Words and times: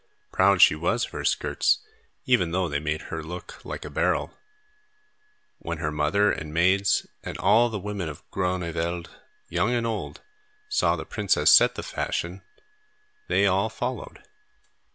Proud 0.31 0.63
she 0.63 0.73
was 0.73 1.05
of 1.05 1.11
her 1.11 1.23
skirts, 1.23 1.77
even 2.25 2.49
though 2.49 2.67
they 2.67 2.79
made 2.79 3.01
her 3.13 3.21
look 3.21 3.63
like 3.63 3.85
a 3.85 3.89
barrel. 3.91 4.35
When 5.59 5.77
her 5.77 5.91
mother, 5.91 6.31
and 6.31 6.51
maids, 6.51 7.05
and 7.23 7.37
all 7.37 7.69
the 7.69 7.77
women 7.77 8.09
of 8.09 8.27
Groen 8.31 8.61
é 8.63 8.71
veld, 8.73 9.11
young 9.47 9.71
and 9.75 9.85
old, 9.85 10.23
saw 10.69 10.95
the 10.95 11.05
princess 11.05 11.51
set 11.51 11.75
the 11.75 11.83
fashion, 11.83 12.41
they 13.29 13.45
all 13.45 13.69
followed. 13.69 14.23